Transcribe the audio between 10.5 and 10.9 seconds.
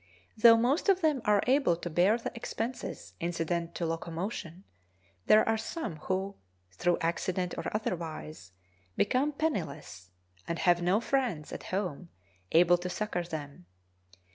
have